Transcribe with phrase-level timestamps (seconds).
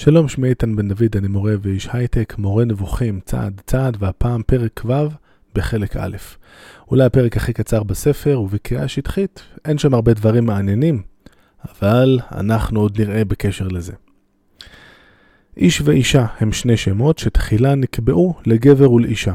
[0.00, 4.82] שלום, שמי איתן בן דוד, אני מורה ואיש הייטק, מורה נבוכים צעד צעד, והפעם פרק
[4.84, 4.92] ו'
[5.54, 6.16] בחלק א'.
[6.90, 11.02] אולי הפרק הכי קצר בספר, ובקריאה שטחית, אין שם הרבה דברים מעניינים,
[11.68, 13.92] אבל אנחנו עוד נראה בקשר לזה.
[15.56, 19.34] איש ואישה הם שני שמות שתחילה נקבעו לגבר ולאישה,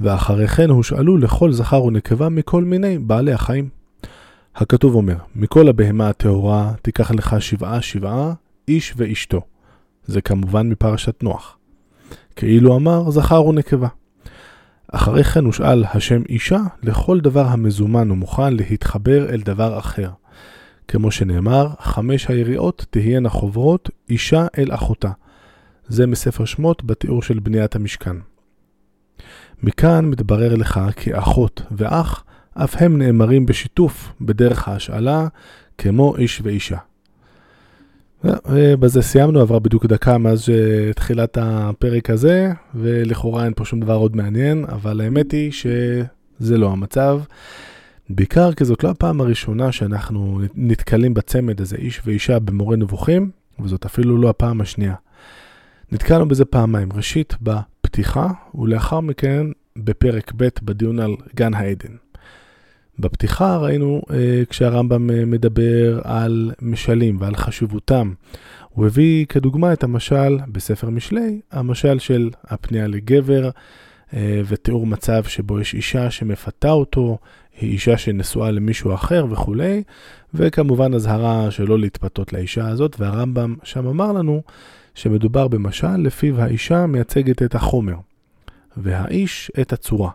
[0.00, 3.68] ואחרי כן הושאלו לכל זכר ונקבה מכל מיני בעלי החיים.
[4.56, 8.32] הכתוב אומר, מכל הבהמה הטהורה תיקח לך שבעה שבעה,
[8.68, 9.40] איש ואשתו.
[10.06, 11.58] זה כמובן מפרשת נוח.
[12.36, 13.88] כאילו אמר זכר ונקבה.
[14.92, 20.10] אחרי כן הושאל השם אישה לכל דבר המזומן ומוכן להתחבר אל דבר אחר.
[20.88, 25.10] כמו שנאמר, חמש היריעות תהיינה חוברות אישה אל אחותה.
[25.88, 28.16] זה מספר שמות בתיאור של בניית המשכן.
[29.62, 35.26] מכאן מתברר לך כי אחות ואח אף הם נאמרים בשיתוף בדרך ההשאלה
[35.78, 36.78] כמו איש ואישה.
[38.24, 40.48] ובזה סיימנו, עברה בדיוק דקה מאז
[40.96, 46.72] תחילת הפרק הזה, ולכאורה אין פה שום דבר עוד מעניין, אבל האמת היא שזה לא
[46.72, 47.20] המצב.
[48.10, 53.84] בעיקר כי זאת לא הפעם הראשונה שאנחנו נתקלים בצמד הזה, איש ואישה במורה נבוכים, וזאת
[53.84, 54.94] אפילו לא הפעם השנייה.
[55.92, 62.03] נתקלנו בזה פעמיים, ראשית בפתיחה, ולאחר מכן בפרק ב' בדיון על גן העדן.
[62.98, 68.12] בפתיחה ראינו אה, כשהרמב"ם אה, מדבר על משלים ועל חשיבותם.
[68.70, 73.50] הוא הביא כדוגמה את המשל בספר משלי, המשל של הפנייה לגבר
[74.14, 77.18] אה, ותיאור מצב שבו יש אישה שמפתה אותו,
[77.60, 79.82] היא אישה שנשואה למישהו אחר וכולי,
[80.34, 84.42] וכמובן אזהרה שלא להתפתות לאישה הזאת, והרמב"ם שם אמר לנו
[84.94, 87.96] שמדובר במשל לפיו האישה מייצגת את החומר,
[88.76, 90.10] והאיש את הצורה.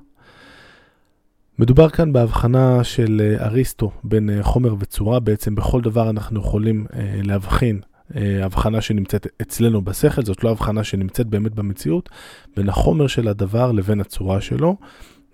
[1.59, 6.85] מדובר כאן בהבחנה של אה, אריסטו בין אה, חומר וצורה, בעצם בכל דבר אנחנו יכולים
[6.93, 7.79] אה, להבחין
[8.15, 12.09] הבחנה שנמצאת אצלנו בשכל, זאת לא הבחנה שנמצאת באמת במציאות,
[12.55, 14.77] בין החומר של הדבר לבין הצורה שלו.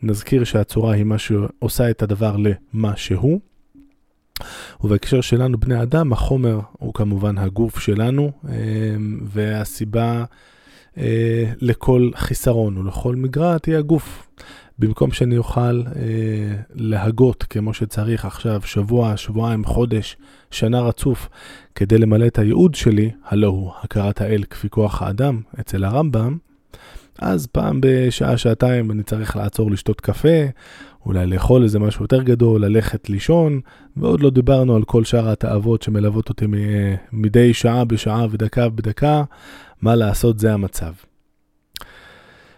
[0.03, 3.39] נזכיר שהצורה היא מה שעושה את הדבר למה שהוא.
[4.83, 8.31] ובהקשר שלנו, בני אדם, החומר הוא כמובן הגוף שלנו,
[9.23, 10.23] והסיבה
[11.61, 14.27] לכל חיסרון ולכל מגרע תהיה הגוף.
[14.79, 20.17] במקום שאני אוכל אה, להגות כמו שצריך עכשיו שבוע, שבועיים, חודש,
[20.51, 21.29] שנה רצוף,
[21.75, 26.37] כדי למלא את הייעוד שלי, הלא הוא הכרת האל כפי כוח האדם אצל הרמב"ם,
[27.19, 30.45] אז פעם בשעה, שעתיים אני צריך לעצור לשתות קפה,
[31.05, 33.59] אולי לאכול איזה משהו יותר גדול, ללכת לישון,
[33.97, 36.45] ועוד לא דיברנו על כל שאר התאוות שמלוות אותי
[37.11, 39.23] מדי שעה בשעה ודקה בדקה,
[39.81, 40.91] מה לעשות זה המצב.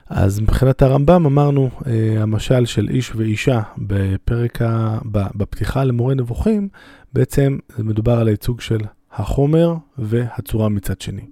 [0.09, 4.97] אז מבחינת הרמב"ם אמרנו, אה, המשל של איש ואישה בפרק, ה...
[5.12, 6.69] בפתיחה למורה נבוכים,
[7.13, 8.79] בעצם מדובר על הייצוג של
[9.12, 11.25] החומר והצורה מצד שני.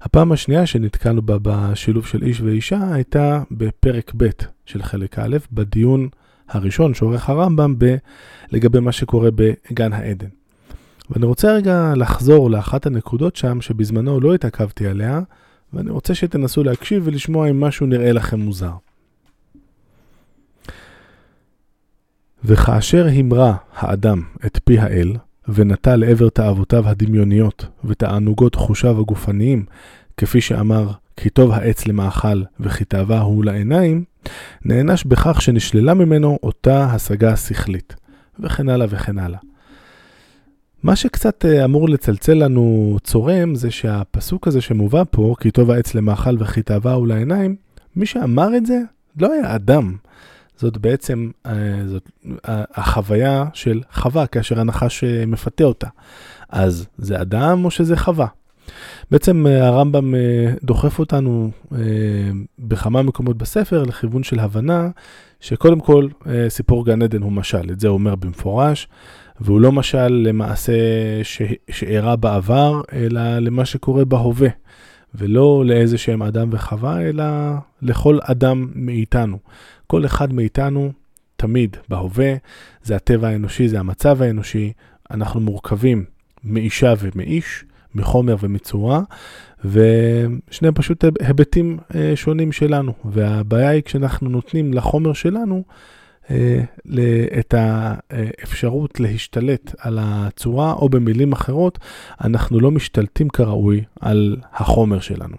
[0.00, 4.28] הפעם השנייה שנתקלנו בה בשילוב של איש ואישה הייתה בפרק ב'
[4.66, 6.08] של חלק א', בדיון
[6.48, 7.96] הראשון שעורך הרמב"ם ב...
[8.52, 10.28] לגבי מה שקורה בגן העדן.
[11.10, 15.20] ואני רוצה רגע לחזור לאחת הנקודות שם שבזמנו לא התעכבתי עליה,
[15.72, 18.72] ואני רוצה שתנסו להקשיב ולשמוע אם משהו נראה לכם מוזר.
[22.44, 25.12] וכאשר המרה האדם את פי האל,
[25.48, 29.64] ונטה לעבר תאוותיו הדמיוניות ותענוגות חושיו הגופניים,
[30.16, 34.04] כפי שאמר, כי טוב העץ למאכל וכי תאווה הוא לעיניים,
[34.64, 37.94] נענש בכך שנשללה ממנו אותה השגה שכלית,
[38.40, 39.38] וכן הלאה וכן הלאה.
[40.82, 45.94] מה שקצת אה, אמור לצלצל לנו צורם זה שהפסוק הזה שמובא פה, כי טוב העץ
[45.94, 47.56] למאכל וכי תאווה הוא לעיניים,
[47.96, 48.80] מי שאמר את זה
[49.20, 49.96] לא היה אדם.
[50.56, 51.52] זאת בעצם אה,
[51.86, 52.10] זאת
[52.74, 55.88] החוויה של חווה כאשר הנחש אה, מפתה אותה.
[56.48, 58.26] אז זה אדם או שזה חווה?
[59.10, 60.14] בעצם הרמב"ם
[60.62, 61.50] דוחף אותנו
[62.58, 64.88] בכמה מקומות בספר לכיוון של הבנה
[65.40, 66.08] שקודם כל
[66.48, 68.88] סיפור גן עדן הוא משל, את זה הוא אומר במפורש.
[69.44, 70.72] והוא לא משל למעשה
[71.70, 74.48] שאירע בעבר, אלא למה שקורה בהווה,
[75.14, 77.24] ולא לאיזה שהם אדם וחווה, אלא
[77.82, 79.38] לכל אדם מאיתנו.
[79.86, 80.92] כל אחד מאיתנו
[81.36, 82.34] תמיד בהווה,
[82.82, 84.72] זה הטבע האנושי, זה המצב האנושי,
[85.10, 86.04] אנחנו מורכבים
[86.44, 87.64] מאישה ומאיש,
[87.94, 89.00] מחומר ומצורה,
[89.64, 92.92] ושני פשוט היבטים אה, שונים שלנו.
[93.04, 95.62] והבעיה היא כשאנחנו נותנים לחומר שלנו
[97.38, 101.78] את האפשרות להשתלט על הצורה, או במילים אחרות,
[102.24, 105.36] אנחנו לא משתלטים כראוי על החומר שלנו.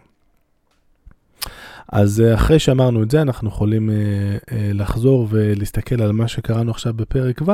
[1.92, 3.96] אז אה, אחרי שאמרנו את זה, אנחנו יכולים אה,
[4.74, 7.52] לחזור ולהסתכל על מה שקראנו עכשיו בפרק ו',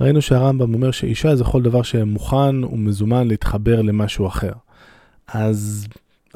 [0.00, 4.52] ראינו שהרמב"ם אומר שאישה זה כל דבר שמוכן ומזומן להתחבר למשהו אחר.
[5.28, 5.88] אז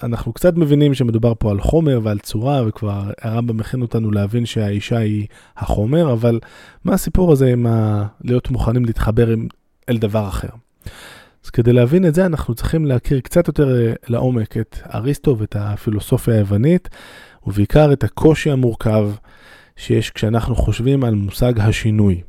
[0.02, 4.99] אנחנו קצת מבינים שמדובר פה על חומר ועל צורה, וכבר הרמב"ם מכין אותנו להבין שהאישה
[4.99, 5.26] היא
[5.56, 6.40] החומר, אבל
[6.84, 8.06] מה הסיפור הזה עם ה...
[8.25, 9.46] להיות מוכנים להתחבר עם...
[9.88, 10.49] אל דבר אחר?
[11.44, 15.56] אז כדי להבין את זה, אנחנו צריכים להכיר קצת יותר אה, לעומק את אריסטו ואת
[15.58, 16.88] הפילוסופיה היוונית,
[17.46, 19.10] ובעיקר את הקושי המורכב
[19.76, 22.20] שיש כשאנחנו חושבים על מושג השינוי.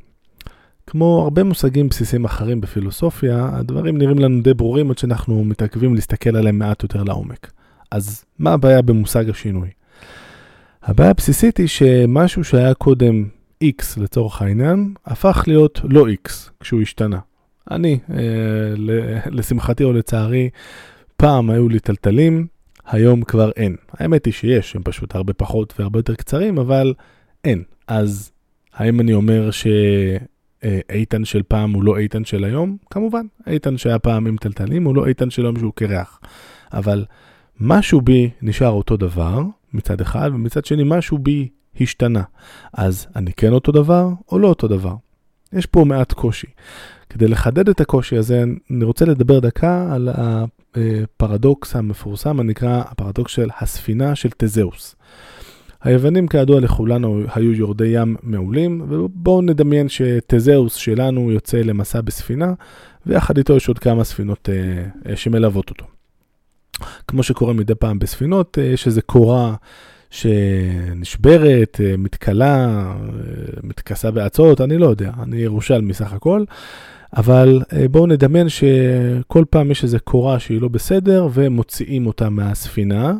[0.86, 6.36] כמו הרבה מושגים בסיסיים אחרים בפילוסופיה, הדברים נראים לנו די ברורים עד שאנחנו מתעכבים להסתכל
[6.36, 7.52] עליהם מעט יותר לעומק.
[7.94, 9.68] אז מה הבעיה במושג השינוי?
[10.82, 13.28] הבעיה הבסיסית היא שמשהו שהיה קודם
[13.64, 16.30] X לצורך העניין, הפך להיות לא X
[16.60, 17.18] כשהוא השתנה.
[17.70, 18.18] אני, אה,
[19.30, 20.50] לשמחתי או לצערי,
[21.16, 22.46] פעם היו לי טלטלים,
[22.86, 23.76] היום כבר אין.
[23.92, 26.94] האמת היא שיש, הם פשוט הרבה פחות והרבה יותר קצרים, אבל
[27.44, 27.62] אין.
[27.88, 28.32] אז
[28.74, 32.76] האם אני אומר שאיתן של פעם הוא לא איתן של היום?
[32.90, 36.20] כמובן, איתן שהיה פעם עם טלטלים הוא לא איתן של היום שהוא קרח.
[36.72, 37.04] אבל
[37.60, 39.42] משהו בי נשאר אותו דבר
[39.72, 41.48] מצד אחד, ומצד שני משהו בי
[41.80, 42.22] השתנה.
[42.72, 44.94] אז אני כן אותו דבר או לא אותו דבר?
[45.52, 46.46] יש פה מעט קושי.
[47.10, 53.48] כדי לחדד את הקושי הזה, אני רוצה לדבר דקה על הפרדוקס המפורסם הנקרא הפרדוקס של
[53.60, 54.96] הספינה של תזהוס.
[55.82, 62.52] היוונים כידוע לכולנו היו יורדי ים מעולים, ובואו נדמיין שתזהוס שלנו יוצא למסע בספינה,
[63.06, 64.48] ויחד איתו יש עוד כמה ספינות
[65.08, 65.84] אה, שמלוות אותו.
[67.08, 69.54] כמו שקורה מדי פעם בספינות, אה, יש איזו קורה
[70.10, 72.94] שנשברת, אה, מתכלה, אה,
[73.62, 76.44] מתכסה באצות, אני לא יודע, אני ירושלמי סך הכל.
[77.16, 83.14] אבל בואו נדמיין שכל פעם יש איזו קורה שהיא לא בסדר ומוציאים אותה מהספינה,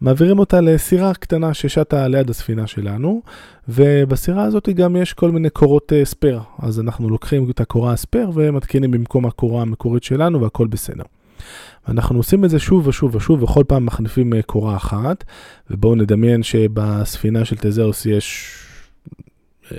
[0.00, 3.22] מעבירים אותה לסירה קטנה ששטה ליד הספינה שלנו,
[3.68, 6.40] ובסירה הזאת גם יש כל מיני קורות ספייר.
[6.58, 11.04] אז אנחנו לוקחים את הקורה הספייר ומתקינים במקום הקורה המקורית שלנו והכל בסדר.
[11.88, 15.24] אנחנו עושים את זה שוב ושוב ושוב, וכל פעם מחליפים אה, קורה אחת,
[15.70, 18.56] ובואו נדמיין שבספינה של תזהוס יש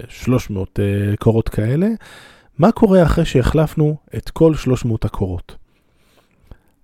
[0.10, 1.88] 300 אה, אה, קורות כאלה.
[2.58, 5.56] מה קורה אחרי שהחלפנו את כל 300 הקורות?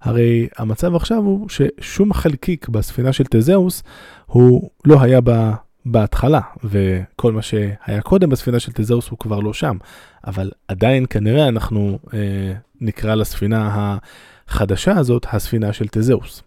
[0.01, 3.83] הרי המצב עכשיו הוא ששום חלקיק בספינה של תזהוס
[4.25, 5.53] הוא לא היה בה
[5.85, 9.77] בהתחלה, וכל מה שהיה קודם בספינה של תזהוס הוא כבר לא שם.
[10.27, 13.97] אבל עדיין כנראה אנחנו אה, נקרא לספינה ה...
[14.47, 16.43] החדשה הזאת, הספינה של תזהוס.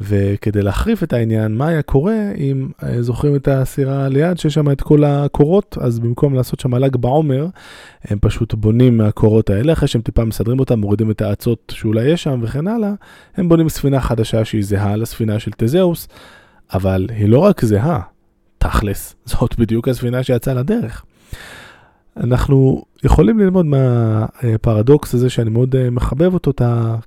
[0.00, 4.70] וכדי להחריף את העניין, מה היה קורה אם אה, זוכרים את הסירה ליד, שיש שם
[4.70, 7.46] את כל הקורות, אז במקום לעשות שם ל"ג בעומר,
[8.04, 12.22] הם פשוט בונים מהקורות האלה, אחרי שהם טיפה מסדרים אותם, מורידים את האצות שאולי יש
[12.22, 12.92] שם וכן הלאה,
[13.36, 16.08] הם בונים ספינה חדשה שהיא זהה לספינה של תזהוס,
[16.74, 18.00] אבל היא לא רק זהה,
[18.58, 21.04] תכלס, זאת בדיוק הספינה שיצאה לדרך.
[22.16, 26.52] אנחנו יכולים ללמוד מהפרדוקס הזה שאני מאוד אה, מחבב אותו,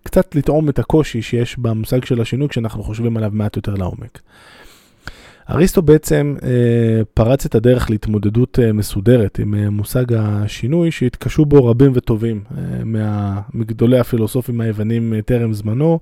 [0.04, 4.22] קצת לטעום את הקושי שיש במושג של השינוי כשאנחנו חושבים עליו מעט יותר לעומק.
[5.50, 11.66] אריסטו בעצם אה, פרץ את הדרך להתמודדות אה, מסודרת עם אה, מושג השינוי שהתקשו בו
[11.66, 12.44] רבים וטובים
[12.98, 16.00] אה, מגדולי הפילוסופים היוונים אה, טרם זמנו,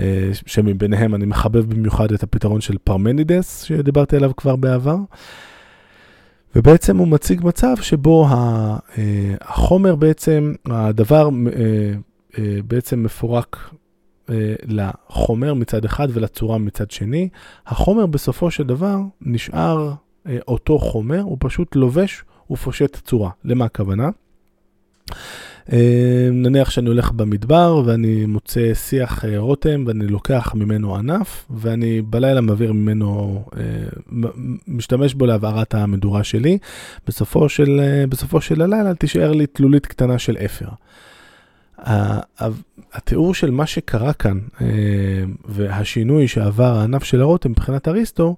[0.00, 4.96] אה, שמביניהם אני מחבב במיוחד את הפתרון של פרמנידס שדיברתי עליו כבר בעבר.
[6.54, 8.76] ובעצם הוא מציג מצב שבו אה,
[9.40, 11.92] החומר בעצם, הדבר אה,
[12.38, 13.70] אה, בעצם מפורק
[14.62, 17.28] לחומר מצד אחד ולצורה מצד שני.
[17.66, 19.92] החומר בסופו של דבר נשאר
[20.48, 23.30] אותו חומר, הוא פשוט לובש ופושט צורה.
[23.44, 24.10] למה הכוונה?
[25.72, 32.02] אה, נניח שאני הולך במדבר ואני מוצא שיח אה, רותם ואני לוקח ממנו ענף ואני
[32.02, 34.22] בלילה מעביר ממנו, אה,
[34.68, 36.58] משתמש בו להבערת המדורה שלי.
[37.06, 40.68] בסופו של, בסופו של הלילה תישאר לי תלולית קטנה של אפר.
[42.92, 44.38] התיאור של מה שקרה כאן
[45.44, 48.36] והשינוי שעבר הענף של הרותם מבחינת אריסטו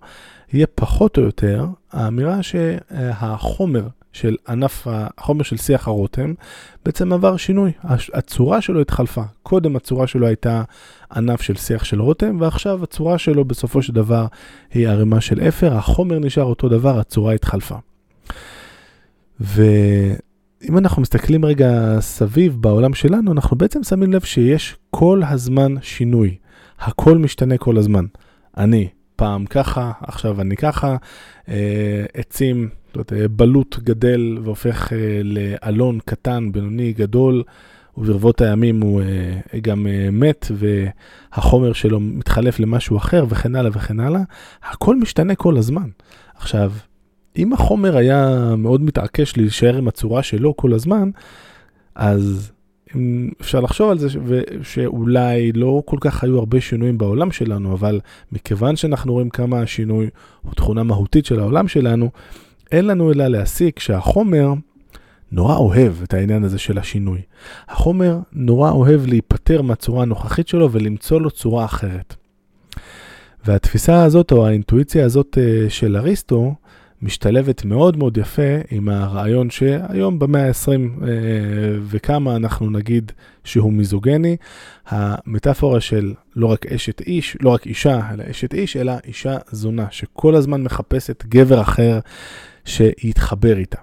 [0.52, 3.87] יהיה פחות או יותר האמירה שהחומר
[4.19, 6.35] של ענף החומר של שיח הרותם,
[6.85, 7.73] בעצם עבר שינוי.
[8.15, 9.23] הצורה שלו התחלפה.
[9.43, 10.63] קודם הצורה שלו הייתה
[11.17, 14.27] ענף של שיח של רותם, ועכשיו הצורה שלו בסופו של דבר
[14.73, 17.77] היא ערימה של אפר, החומר נשאר אותו דבר, הצורה התחלפה.
[19.41, 26.37] ואם אנחנו מסתכלים רגע סביב בעולם שלנו, אנחנו בעצם שמים לב שיש כל הזמן שינוי.
[26.81, 28.05] הכל משתנה כל הזמן.
[28.57, 30.97] אני פעם ככה, עכשיו אני ככה,
[31.49, 37.43] אה, עצים זאת אומרת, בלוט גדל והופך אה, לאלון קטן, בינוני, גדול,
[37.99, 44.01] וברבות הימים הוא אה, גם אה, מת, והחומר שלו מתחלף למשהו אחר, וכן הלאה וכן
[44.01, 44.21] הלאה.
[44.63, 45.89] הכל משתנה כל הזמן.
[46.37, 46.73] עכשיו,
[47.37, 51.11] אם החומר היה מאוד מתעקש להישאר עם הצורה שלו כל הזמן,
[51.95, 52.53] אז
[53.40, 54.09] אפשר לחשוב על זה
[54.62, 58.00] שאולי לא כל כך היו הרבה שינויים בעולם שלנו, אבל
[58.33, 60.09] מכיוון שאנחנו רואים כמה השינוי
[60.42, 62.11] הוא תכונה מהותית של העולם שלנו,
[62.73, 64.52] אין לנו אלא להסיק שהחומר
[65.33, 67.21] נורא אוהב את העניין הזה של השינוי.
[67.68, 72.14] החומר נורא אוהב להיפטר מהצורה הנוכחית שלו ולמצוא לו צורה אחרת.
[73.45, 76.54] והתפיסה הזאת, או האינטואיציה הזאת אה, של אריסטו,
[77.02, 81.09] משתלבת מאוד מאוד יפה עם הרעיון שהיום במאה ה-20 אה,
[81.83, 83.12] וכמה אנחנו נגיד
[83.45, 84.37] שהוא מיזוגני,
[84.88, 89.87] המטאפורה של לא רק אשת איש, לא רק אישה, אלא אשת איש, אלא אישה זונה,
[89.90, 91.99] שכל הזמן מחפשת גבר אחר
[92.64, 93.78] שיתחבר איתה.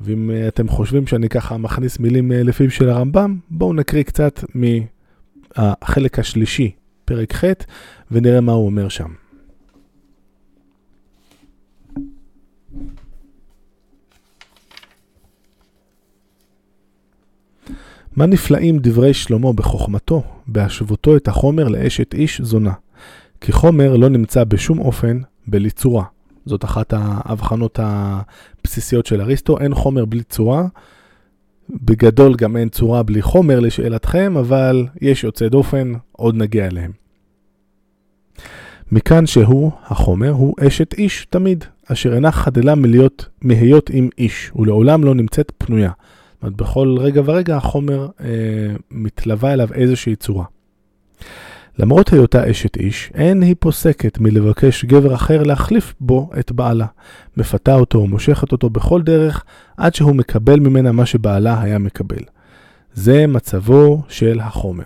[0.00, 4.44] ואם אה, אתם חושבים שאני ככה מכניס מילים אה, לפיו של הרמב"ם, בואו נקריא קצת
[4.54, 6.70] מהחלק השלישי,
[7.04, 7.44] פרק ח',
[8.10, 9.21] ונראה מה הוא אומר שם.
[18.16, 22.72] מה נפלאים דברי שלמה בחוכמתו, בהשוותו את החומר לאשת איש זונה.
[23.40, 26.04] כי חומר לא נמצא בשום אופן בלי צורה.
[26.46, 30.66] זאת אחת ההבחנות הבסיסיות של אריסטו, אין חומר בלי צורה.
[31.70, 36.92] בגדול גם אין צורה בלי חומר לשאלתכם, אבל יש יוצא דופן, עוד נגיע אליהם.
[38.92, 45.04] מכאן שהוא, החומר, הוא אשת איש תמיד, אשר אינה חדלה מלהיות, מהיות עם איש, ולעולם
[45.04, 45.90] לא נמצאת פנויה.
[46.42, 48.26] אומרת, בכל רגע ורגע החומר אה,
[48.90, 50.44] מתלווה אליו איזושהי צורה.
[51.78, 56.86] למרות היותה אשת איש, אין היא פוסקת מלבקש גבר אחר להחליף בו את בעלה.
[57.36, 59.44] מפתה אותו ומושכת אותו בכל דרך,
[59.76, 62.22] עד שהוא מקבל ממנה מה שבעלה היה מקבל.
[62.94, 64.84] זה מצבו של החומר.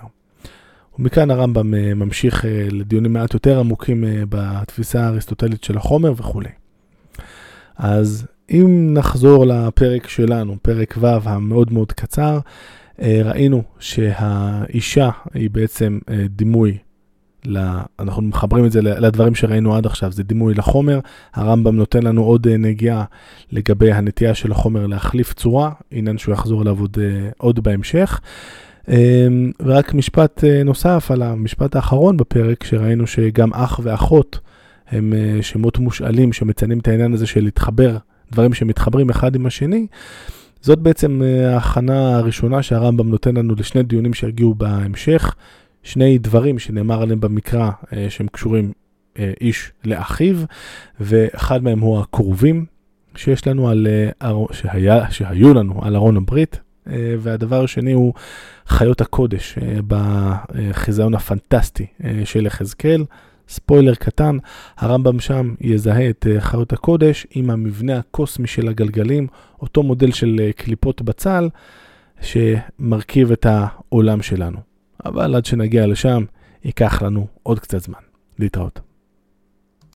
[0.98, 6.48] ומכאן הרמב"ם אה, ממשיך אה, לדיונים מעט יותר עמוקים אה, בתפיסה האריסטוטלית של החומר וכולי.
[7.76, 12.38] אז אם נחזור לפרק שלנו, פרק ו' המאוד מאוד קצר,
[12.98, 15.98] ראינו שהאישה היא בעצם
[16.28, 16.78] דימוי,
[17.98, 21.00] אנחנו מחברים את זה לדברים שראינו עד עכשיו, זה דימוי לחומר.
[21.34, 23.04] הרמב"ם נותן לנו עוד נגיעה
[23.52, 26.98] לגבי הנטייה של החומר להחליף צורה, עניין שהוא יחזור אליו עוד,
[27.38, 28.20] עוד בהמשך.
[29.60, 34.38] ורק משפט אה, נוסף על המשפט האחרון בפרק, שראינו שגם אח ואחות
[34.88, 37.96] הם אה, שמות מושאלים שמציינים את העניין הזה של להתחבר,
[38.32, 39.86] דברים שמתחברים אחד עם השני.
[40.60, 45.34] זאת בעצם אה, ההכנה הראשונה שהרמב"ם נותן לנו לשני דיונים שיגיעו בהמשך.
[45.82, 47.70] שני דברים שנאמר עליהם במקרא
[48.08, 48.72] שהם קשורים
[49.40, 50.36] איש לאחיו,
[51.00, 52.66] ואחד מהם הוא הקרובים
[53.16, 53.86] שיש לנו על,
[54.52, 58.14] שהיה, שהיו לנו על ארון הברית, אה, והדבר השני הוא
[58.66, 63.04] חיות הקודש אה, בחיזיון הפנטסטי אה, של יחזקאל.
[63.48, 64.38] ספוילר קטן,
[64.76, 69.26] הרמב"ם שם יזהה את חיות הקודש עם המבנה הקוסמי של הגלגלים,
[69.62, 71.48] אותו מודל של קליפות בצל
[72.20, 74.58] שמרכיב את העולם שלנו.
[75.04, 76.24] אבל עד שנגיע לשם,
[76.64, 77.98] ייקח לנו עוד קצת זמן.
[78.38, 78.85] להתראות.